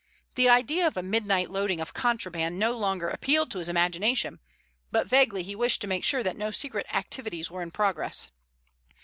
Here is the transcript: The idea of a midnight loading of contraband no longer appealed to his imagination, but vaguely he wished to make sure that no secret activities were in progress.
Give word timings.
The 0.33 0.49
idea 0.49 0.87
of 0.87 0.97
a 0.97 1.03
midnight 1.03 1.51
loading 1.51 1.79
of 1.79 1.93
contraband 1.93 2.57
no 2.57 2.75
longer 2.75 3.07
appealed 3.07 3.51
to 3.51 3.59
his 3.59 3.69
imagination, 3.69 4.39
but 4.89 5.05
vaguely 5.05 5.43
he 5.43 5.55
wished 5.55 5.79
to 5.81 5.87
make 5.87 6.03
sure 6.03 6.23
that 6.23 6.37
no 6.37 6.49
secret 6.49 6.87
activities 6.91 7.51
were 7.51 7.61
in 7.61 7.69
progress. 7.69 8.31